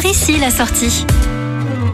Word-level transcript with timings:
Par 0.00 0.06
ici 0.08 0.38
la 0.38 0.52
sortie. 0.52 1.04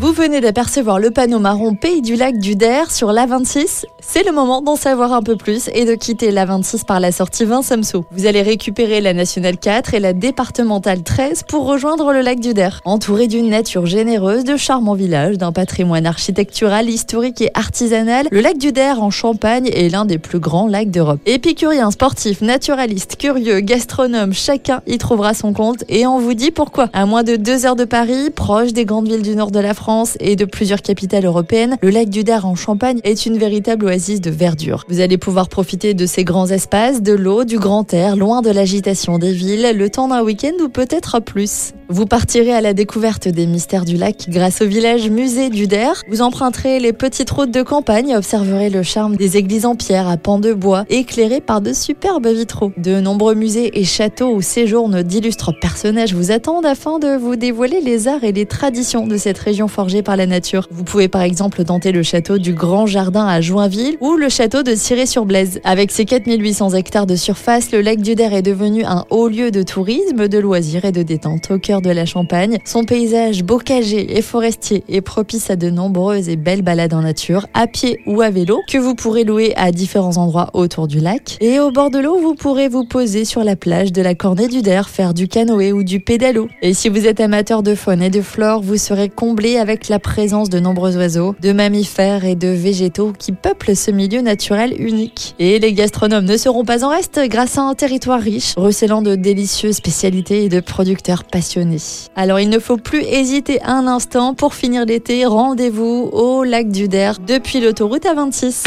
Vous 0.00 0.12
venez 0.12 0.40
d'apercevoir 0.40 1.00
le 1.00 1.10
panneau 1.10 1.40
marron 1.40 1.74
Pays 1.74 2.02
du 2.02 2.14
Lac 2.14 2.38
du 2.38 2.54
Der 2.54 2.92
sur 2.92 3.08
l'A26. 3.08 3.84
C'est 4.00 4.24
le 4.24 4.30
moment 4.30 4.62
d'en 4.62 4.76
savoir 4.76 5.12
un 5.12 5.22
peu 5.22 5.34
plus 5.34 5.68
et 5.74 5.84
de 5.84 5.96
quitter 5.96 6.30
l'A26 6.30 6.84
par 6.84 7.00
la 7.00 7.10
sortie 7.10 7.44
Vincennes-Samsou. 7.44 8.04
Vous 8.12 8.26
allez 8.26 8.42
récupérer 8.42 9.00
la 9.00 9.12
nationale 9.12 9.56
4 9.56 9.94
et 9.94 9.98
la 10.00 10.12
départementale 10.12 11.02
13 11.02 11.42
pour 11.48 11.66
rejoindre 11.66 12.12
le 12.12 12.20
lac 12.20 12.38
du 12.38 12.54
Der. 12.54 12.80
Entouré 12.84 13.26
d'une 13.26 13.50
nature 13.50 13.86
généreuse, 13.86 14.44
de 14.44 14.56
charmants 14.56 14.94
villages, 14.94 15.36
d'un 15.36 15.50
patrimoine 15.50 16.06
architectural, 16.06 16.88
historique 16.88 17.42
et 17.42 17.50
artisanal, 17.54 18.28
le 18.30 18.40
lac 18.40 18.56
du 18.56 18.70
Der 18.70 19.02
en 19.02 19.10
Champagne 19.10 19.66
est 19.66 19.88
l'un 19.88 20.04
des 20.04 20.18
plus 20.18 20.38
grands 20.38 20.68
lacs 20.68 20.92
d'Europe. 20.92 21.18
Épicurien, 21.26 21.90
sportif, 21.90 22.40
naturaliste, 22.40 23.16
curieux, 23.16 23.58
gastronome, 23.58 24.32
chacun 24.32 24.80
y 24.86 24.98
trouvera 24.98 25.34
son 25.34 25.52
compte 25.52 25.82
et 25.88 26.06
on 26.06 26.20
vous 26.20 26.34
dit 26.34 26.52
pourquoi. 26.52 26.88
À 26.92 27.04
moins 27.04 27.24
de 27.24 27.34
deux 27.34 27.66
heures 27.66 27.74
de 27.74 27.84
Paris, 27.84 28.30
proche 28.30 28.72
des 28.72 28.84
grandes 28.84 29.08
villes 29.08 29.22
du 29.22 29.34
nord 29.34 29.50
de 29.50 29.58
la 29.58 29.74
France, 29.74 29.87
et 30.20 30.36
de 30.36 30.44
plusieurs 30.44 30.82
capitales 30.82 31.24
européennes, 31.24 31.78
le 31.80 31.88
lac 31.88 32.10
du 32.10 32.22
Der 32.22 32.44
en 32.44 32.54
Champagne 32.54 33.00
est 33.04 33.24
une 33.24 33.38
véritable 33.38 33.86
oasis 33.86 34.20
de 34.20 34.30
verdure. 34.30 34.84
Vous 34.88 35.00
allez 35.00 35.16
pouvoir 35.16 35.48
profiter 35.48 35.94
de 35.94 36.04
ces 36.04 36.24
grands 36.24 36.48
espaces, 36.48 37.02
de 37.02 37.14
l'eau, 37.14 37.44
du 37.44 37.58
grand 37.58 37.94
air, 37.94 38.14
loin 38.14 38.42
de 38.42 38.50
l'agitation 38.50 39.18
des 39.18 39.32
villes, 39.32 39.72
le 39.74 39.90
temps 39.90 40.08
d'un 40.08 40.22
week-end 40.22 40.52
ou 40.62 40.68
peut-être 40.68 41.20
plus. 41.20 41.72
Vous 41.90 42.04
partirez 42.04 42.52
à 42.52 42.60
la 42.60 42.74
découverte 42.74 43.28
des 43.28 43.46
mystères 43.46 43.86
du 43.86 43.96
lac 43.96 44.26
grâce 44.28 44.60
au 44.60 44.66
village 44.66 45.08
musée 45.08 45.48
du 45.48 45.66
Der. 45.66 46.02
Vous 46.10 46.20
emprunterez 46.20 46.80
les 46.80 46.92
petites 46.92 47.30
routes 47.30 47.50
de 47.50 47.62
campagne 47.62 48.10
et 48.10 48.16
observerez 48.16 48.68
le 48.68 48.82
charme 48.82 49.16
des 49.16 49.38
églises 49.38 49.64
en 49.64 49.74
pierre 49.74 50.06
à 50.06 50.18
pans 50.18 50.38
de 50.38 50.52
bois 50.52 50.84
éclairées 50.90 51.40
par 51.40 51.62
de 51.62 51.72
superbes 51.72 52.26
vitraux. 52.26 52.72
De 52.76 53.00
nombreux 53.00 53.34
musées 53.34 53.80
et 53.80 53.84
châteaux 53.84 54.34
où 54.34 54.42
séjournent 54.42 55.02
d'illustres 55.02 55.58
personnages 55.58 56.12
vous 56.12 56.30
attendent 56.30 56.66
afin 56.66 56.98
de 56.98 57.16
vous 57.16 57.36
dévoiler 57.36 57.80
les 57.80 58.06
arts 58.06 58.22
et 58.22 58.32
les 58.32 58.44
traditions 58.44 59.06
de 59.06 59.16
cette 59.16 59.38
région 59.38 59.66
forgée 59.66 60.02
par 60.02 60.18
la 60.18 60.26
nature. 60.26 60.68
Vous 60.70 60.84
pouvez 60.84 61.08
par 61.08 61.22
exemple 61.22 61.64
tenter 61.64 61.90
le 61.90 62.02
château 62.02 62.36
du 62.36 62.52
Grand 62.52 62.84
Jardin 62.84 63.26
à 63.26 63.40
Joinville 63.40 63.96
ou 64.02 64.16
le 64.16 64.28
château 64.28 64.62
de 64.62 64.74
Ciré-sur-Blaise. 64.74 65.60
Avec 65.64 65.90
ses 65.90 66.04
4800 66.04 66.74
hectares 66.74 67.06
de 67.06 67.16
surface, 67.16 67.72
le 67.72 67.80
lac 67.80 68.02
du 68.02 68.14
Der 68.14 68.34
est 68.34 68.42
devenu 68.42 68.84
un 68.84 69.06
haut 69.08 69.28
lieu 69.28 69.50
de 69.50 69.62
tourisme, 69.62 70.28
de 70.28 70.38
loisirs 70.38 70.84
et 70.84 70.92
de 70.92 71.02
détente 71.02 71.50
au 71.50 71.58
cœur 71.58 71.77
de 71.80 71.90
la 71.90 72.06
Champagne. 72.06 72.58
Son 72.64 72.84
paysage 72.84 73.44
bocagé 73.44 74.16
et 74.16 74.22
forestier 74.22 74.84
est 74.88 75.00
propice 75.00 75.50
à 75.50 75.56
de 75.56 75.70
nombreuses 75.70 76.28
et 76.28 76.36
belles 76.36 76.62
balades 76.62 76.94
en 76.94 77.02
nature, 77.02 77.46
à 77.54 77.66
pied 77.66 78.00
ou 78.06 78.20
à 78.20 78.30
vélo, 78.30 78.60
que 78.68 78.78
vous 78.78 78.94
pourrez 78.94 79.24
louer 79.24 79.54
à 79.56 79.72
différents 79.72 80.16
endroits 80.16 80.50
autour 80.54 80.88
du 80.88 81.00
lac. 81.00 81.36
Et 81.40 81.60
au 81.60 81.70
bord 81.70 81.90
de 81.90 81.98
l'eau, 81.98 82.18
vous 82.18 82.34
pourrez 82.34 82.68
vous 82.68 82.84
poser 82.84 83.24
sur 83.24 83.44
la 83.44 83.56
plage 83.56 83.92
de 83.92 84.02
la 84.02 84.14
Cornée 84.14 84.48
du 84.48 84.62
Der, 84.62 84.88
faire 84.88 85.14
du 85.14 85.28
canoë 85.28 85.72
ou 85.72 85.82
du 85.82 86.00
pédalo. 86.00 86.48
Et 86.62 86.74
si 86.74 86.88
vous 86.88 87.06
êtes 87.06 87.20
amateur 87.20 87.62
de 87.62 87.74
faune 87.74 88.02
et 88.02 88.10
de 88.10 88.20
flore, 88.20 88.62
vous 88.62 88.76
serez 88.76 89.08
comblé 89.08 89.56
avec 89.56 89.88
la 89.88 89.98
présence 89.98 90.48
de 90.50 90.58
nombreux 90.58 90.96
oiseaux, 90.96 91.34
de 91.40 91.52
mammifères 91.52 92.24
et 92.24 92.34
de 92.34 92.48
végétaux 92.48 93.12
qui 93.18 93.32
peuplent 93.32 93.76
ce 93.76 93.90
milieu 93.90 94.20
naturel 94.20 94.74
unique. 94.78 95.34
Et 95.38 95.58
les 95.58 95.72
gastronomes 95.72 96.24
ne 96.24 96.36
seront 96.36 96.64
pas 96.64 96.84
en 96.84 96.90
reste 96.90 97.20
grâce 97.28 97.58
à 97.58 97.62
un 97.62 97.74
territoire 97.74 98.20
riche, 98.20 98.54
recelant 98.56 99.02
de 99.02 99.14
délicieuses 99.14 99.76
spécialités 99.76 100.44
et 100.44 100.48
de 100.48 100.60
producteurs 100.60 101.24
passionnés. 101.24 101.67
Alors 102.16 102.40
il 102.40 102.48
ne 102.48 102.58
faut 102.58 102.76
plus 102.76 103.02
hésiter 103.02 103.62
un 103.62 103.86
instant 103.86 104.34
pour 104.34 104.54
finir 104.54 104.84
l'été. 104.84 105.26
Rendez-vous 105.26 106.10
au 106.12 106.44
lac 106.44 106.70
du 106.70 106.88
Der 106.88 107.18
depuis 107.18 107.60
l'autoroute 107.60 108.04
A26. 108.04 108.64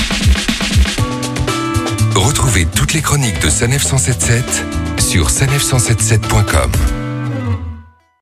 Retrouvez 2.15 2.65
toutes 2.75 2.93
les 2.93 3.01
chroniques 3.01 3.41
de 3.41 3.49
Sanef 3.49 3.83
177 3.83 4.43
sur 4.99 5.27
sanef177.com. 5.27 7.00